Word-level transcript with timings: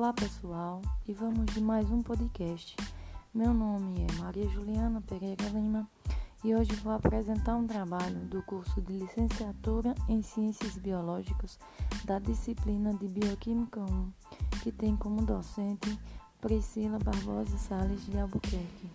Olá 0.00 0.14
pessoal, 0.14 0.80
e 1.06 1.12
vamos 1.12 1.44
de 1.52 1.60
mais 1.60 1.90
um 1.90 2.02
podcast. 2.02 2.74
Meu 3.34 3.52
nome 3.52 4.06
é 4.08 4.22
Maria 4.22 4.48
Juliana 4.48 5.02
Pereira 5.02 5.44
Lima 5.50 5.86
e 6.42 6.54
hoje 6.54 6.72
vou 6.76 6.94
apresentar 6.94 7.54
um 7.54 7.66
trabalho 7.66 8.18
do 8.20 8.42
curso 8.44 8.80
de 8.80 8.94
licenciatura 8.94 9.94
em 10.08 10.22
Ciências 10.22 10.78
Biológicas 10.78 11.58
da 12.06 12.18
disciplina 12.18 12.94
de 12.94 13.08
Bioquímica 13.08 13.78
1, 13.78 14.12
que 14.62 14.72
tem 14.72 14.96
como 14.96 15.20
docente 15.20 16.00
Priscila 16.40 16.98
Barbosa 16.98 17.58
Sales 17.58 18.06
de 18.06 18.18
Albuquerque. 18.18 18.90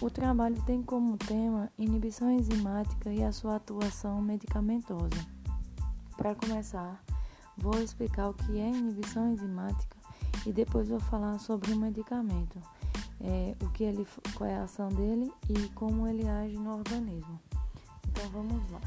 O 0.00 0.08
trabalho 0.08 0.56
tem 0.62 0.82
como 0.82 1.18
tema 1.18 1.70
inibição 1.76 2.30
enzimática 2.30 3.12
e 3.12 3.22
a 3.22 3.32
sua 3.32 3.56
atuação 3.56 4.22
medicamentosa. 4.22 5.26
Para 6.16 6.34
começar, 6.34 7.04
vou 7.58 7.78
explicar 7.82 8.30
o 8.30 8.34
que 8.34 8.58
é 8.58 8.70
inibição 8.70 9.30
enzimática 9.30 10.05
e 10.46 10.52
depois 10.52 10.88
vou 10.88 11.00
falar 11.00 11.38
sobre 11.38 11.72
o 11.72 11.76
medicamento, 11.76 12.58
é, 13.20 13.54
o 13.60 13.68
que 13.70 13.84
ele, 13.84 14.06
qual 14.34 14.48
é 14.48 14.56
a 14.56 14.62
ação 14.62 14.88
dele 14.88 15.30
e 15.48 15.68
como 15.70 16.06
ele 16.06 16.26
age 16.26 16.56
no 16.56 16.76
organismo. 16.76 17.40
Então 18.08 18.28
vamos 18.30 18.70
lá. 18.70 18.80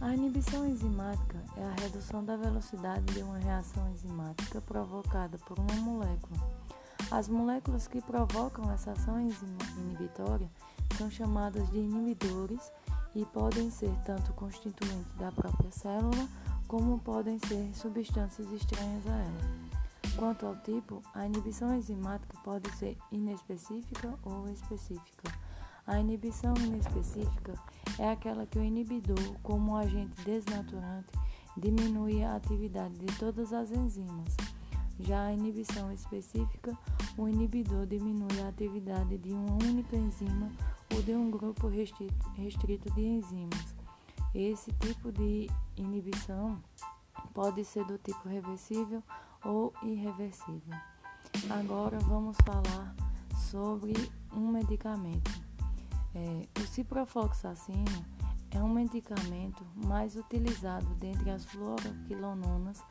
A 0.00 0.14
inibição 0.14 0.66
enzimática 0.66 1.42
é 1.56 1.64
a 1.64 1.82
redução 1.82 2.24
da 2.24 2.36
velocidade 2.36 3.04
de 3.14 3.22
uma 3.22 3.38
reação 3.38 3.88
enzimática 3.90 4.60
provocada 4.60 5.38
por 5.38 5.58
uma 5.58 5.74
molécula 5.74 6.38
as 7.10 7.28
moléculas 7.28 7.86
que 7.86 8.00
provocam 8.00 8.70
essa 8.72 8.90
ação 8.90 9.20
inibitória 9.20 10.50
são 10.98 11.08
chamadas 11.08 11.70
de 11.70 11.78
inibidores 11.78 12.72
e 13.14 13.24
podem 13.26 13.70
ser 13.70 13.92
tanto 14.04 14.32
constituintes 14.32 15.14
da 15.16 15.30
própria 15.30 15.70
célula 15.70 16.28
como 16.66 16.98
podem 16.98 17.38
ser 17.38 17.70
substâncias 17.74 18.50
estranhas 18.50 19.06
a 19.06 19.16
ela. 19.18 19.65
Quanto 20.16 20.46
ao 20.46 20.56
tipo, 20.56 21.02
a 21.14 21.26
inibição 21.26 21.74
enzimática 21.74 22.38
pode 22.42 22.70
ser 22.76 22.96
inespecífica 23.12 24.18
ou 24.22 24.48
específica. 24.48 25.30
A 25.86 26.00
inibição 26.00 26.54
inespecífica 26.56 27.54
é 27.98 28.10
aquela 28.10 28.46
que 28.46 28.58
o 28.58 28.64
inibidor, 28.64 29.38
como 29.42 29.76
agente 29.76 30.20
desnaturante, 30.22 31.12
diminui 31.56 32.24
a 32.24 32.34
atividade 32.34 32.98
de 32.98 33.18
todas 33.18 33.52
as 33.52 33.70
enzimas. 33.70 34.34
Já 34.98 35.26
a 35.26 35.32
inibição 35.34 35.92
específica, 35.92 36.76
o 37.18 37.28
inibidor 37.28 37.86
diminui 37.86 38.40
a 38.42 38.48
atividade 38.48 39.18
de 39.18 39.32
uma 39.32 39.52
única 39.52 39.96
enzima 39.96 40.50
ou 40.94 41.02
de 41.02 41.14
um 41.14 41.30
grupo 41.30 41.68
restrito 41.68 42.90
de 42.94 43.02
enzimas. 43.02 43.74
Esse 44.34 44.72
tipo 44.72 45.12
de 45.12 45.50
inibição 45.76 46.58
pode 47.34 47.62
ser 47.64 47.84
do 47.84 47.98
tipo 47.98 48.28
reversível 48.28 49.02
ou 49.44 49.72
irreversível. 49.82 50.76
Agora 51.50 51.98
vamos 52.00 52.36
falar 52.44 52.94
sobre 53.50 53.92
um 54.32 54.48
medicamento. 54.50 55.30
É, 56.14 56.60
o 56.60 56.66
ciprofloxacino 56.66 58.04
é 58.50 58.62
um 58.62 58.68
medicamento 58.68 59.64
mais 59.74 60.16
utilizado 60.16 60.86
dentre 60.94 61.30
as 61.30 61.44
fluoroquilononas 61.44 62.82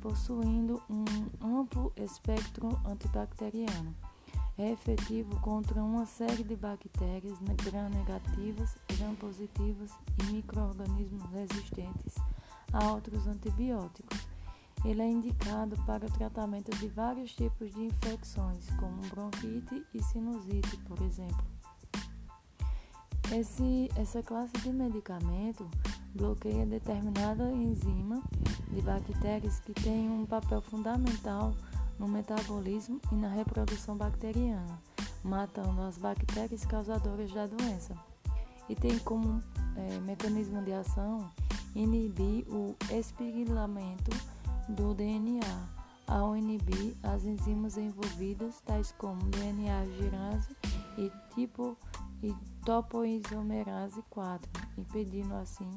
possuindo 0.00 0.82
um 0.90 1.04
amplo 1.42 1.90
espectro 1.96 2.68
antibacteriano. 2.84 3.94
É 4.58 4.70
efetivo 4.70 5.40
contra 5.40 5.82
uma 5.82 6.04
série 6.04 6.44
de 6.44 6.54
bactérias 6.54 7.38
gram-negativas, 7.64 8.76
gram-positivas 8.98 9.90
e 10.20 10.32
microorganismos 10.32 11.22
resistentes 11.32 12.14
a 12.72 12.92
outros 12.92 13.26
antibióticos. 13.26 14.23
Ele 14.84 15.00
é 15.00 15.10
indicado 15.10 15.76
para 15.86 16.04
o 16.04 16.10
tratamento 16.10 16.70
de 16.76 16.88
vários 16.88 17.34
tipos 17.34 17.72
de 17.72 17.86
infecções, 17.86 18.68
como 18.78 19.00
bronquite 19.08 19.82
e 19.94 20.02
sinusite, 20.02 20.76
por 20.86 21.00
exemplo. 21.00 21.44
Esse, 23.32 23.88
essa 23.96 24.22
classe 24.22 24.52
de 24.58 24.70
medicamento 24.70 25.66
bloqueia 26.14 26.66
determinada 26.66 27.50
enzima 27.50 28.22
de 28.70 28.82
bactérias 28.82 29.58
que 29.60 29.72
tem 29.72 30.10
um 30.10 30.26
papel 30.26 30.60
fundamental 30.60 31.54
no 31.98 32.06
metabolismo 32.06 33.00
e 33.10 33.14
na 33.14 33.28
reprodução 33.28 33.96
bacteriana, 33.96 34.78
matando 35.22 35.80
as 35.80 35.96
bactérias 35.96 36.66
causadoras 36.66 37.32
da 37.32 37.46
doença. 37.46 37.96
E 38.68 38.74
tem 38.74 38.98
como 38.98 39.40
é, 39.76 39.98
mecanismo 40.00 40.62
de 40.62 40.72
ação 40.72 41.30
inibir 41.74 42.46
o 42.48 42.76
espiramento 42.92 44.10
do 44.68 44.94
DNA, 44.94 45.68
ao 46.06 46.36
inibir 46.36 46.94
as 47.02 47.24
enzimas 47.24 47.76
envolvidas, 47.76 48.60
tais 48.60 48.92
como 48.92 49.22
DNA 49.30 49.84
girase 49.96 50.56
e 50.98 51.10
tipo 51.34 51.76
e 52.22 52.34
topoisomerase 52.64 54.02
4, 54.10 54.50
impedindo 54.78 55.34
assim 55.34 55.68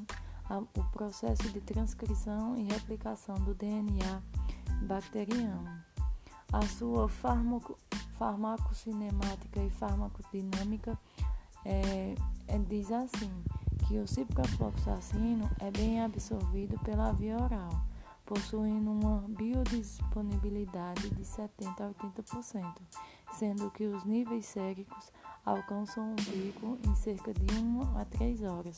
o 0.74 0.82
processo 0.92 1.42
de 1.50 1.60
transcrição 1.60 2.56
e 2.56 2.62
replicação 2.62 3.34
do 3.36 3.54
DNA 3.54 4.22
bacteriano. 4.82 5.82
A 6.50 6.62
sua 6.62 7.08
farmaco, 7.08 7.76
farmacocinemática 8.18 9.60
e 9.60 9.68
farmacodinâmica 9.68 10.98
é, 11.64 12.14
é, 12.46 12.58
diz 12.58 12.90
assim 12.90 13.30
que 13.86 13.98
o 13.98 14.08
ciprofloxacino 14.08 15.50
é 15.60 15.70
bem 15.70 16.02
absorvido 16.02 16.78
pela 16.78 17.12
via 17.12 17.36
oral, 17.36 17.70
possuindo 18.28 18.90
uma 18.92 19.24
biodisponibilidade 19.26 21.08
de 21.08 21.24
70 21.24 21.82
a 21.82 21.90
80%, 21.94 22.74
sendo 23.32 23.70
que 23.70 23.86
os 23.86 24.04
níveis 24.04 24.44
séricos 24.44 25.10
alcançam 25.46 26.12
o 26.12 26.16
pico 26.16 26.78
em 26.86 26.94
cerca 26.94 27.32
de 27.32 27.54
1 27.54 27.98
a 27.98 28.04
3 28.04 28.42
horas. 28.42 28.76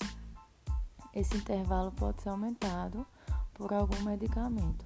Esse 1.12 1.36
intervalo 1.36 1.90
pode 1.90 2.22
ser 2.22 2.28
aumentado 2.28 3.04
por 3.54 3.72
algum 3.72 4.00
medicamento, 4.04 4.84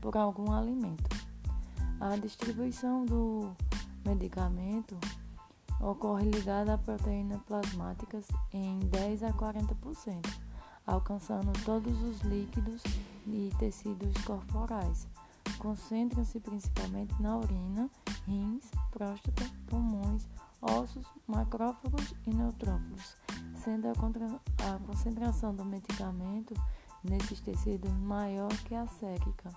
por 0.00 0.16
algum 0.16 0.52
alimento. 0.52 1.14
A 2.00 2.16
distribuição 2.16 3.04
do 3.04 3.54
medicamento 4.06 4.96
ocorre 5.82 6.30
ligada 6.30 6.72
a 6.72 6.78
proteínas 6.78 7.42
plasmáticas 7.42 8.26
em 8.54 8.78
10 8.78 9.24
a 9.24 9.32
40%, 9.34 10.47
alcançando 10.88 11.52
todos 11.64 12.00
os 12.02 12.20
líquidos 12.22 12.82
e 13.26 13.52
tecidos 13.58 14.12
corporais. 14.24 15.06
Concentram-se 15.58 16.40
principalmente 16.40 17.14
na 17.22 17.36
urina, 17.36 17.88
rins, 18.26 18.64
próstata, 18.90 19.44
pulmões, 19.66 20.26
ossos, 20.60 21.06
macrófagos 21.26 22.14
e 22.26 22.30
neutrófilos 22.34 23.16
sendo 23.58 23.88
a, 23.88 23.94
contra, 23.94 24.26
a 24.26 24.78
concentração 24.86 25.54
do 25.54 25.64
medicamento 25.64 26.54
nesses 27.04 27.40
tecidos 27.40 27.92
maior 27.92 28.48
que 28.64 28.74
a 28.74 28.86
sérica. 28.86 29.50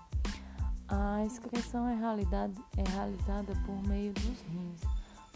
A 0.88 1.24
excreção 1.24 1.88
é, 1.88 1.94
é 1.94 2.90
realizada 2.90 3.54
por 3.64 3.88
meio 3.88 4.12
dos 4.12 4.40
rins, 4.42 4.80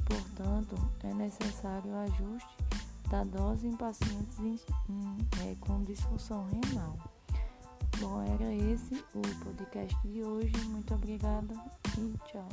portanto, 0.05 0.77
é 1.03 1.15
necessário 1.15 1.91
o 1.91 1.97
ajuste 1.97 2.66
da 3.09 3.23
dose 3.25 3.67
em 3.67 3.77
pacientes 3.77 4.39
em, 4.39 4.59
em, 4.89 5.17
é, 5.43 5.57
com 5.61 5.83
disfunção 5.83 6.47
renal. 6.47 6.97
Bom, 7.99 8.23
era 8.23 8.53
esse 8.53 8.95
o 9.15 9.45
podcast 9.45 9.97
de 10.09 10.23
hoje. 10.23 10.53
Muito 10.67 10.95
obrigada 10.95 11.55
e 11.99 12.15
tchau. 12.29 12.49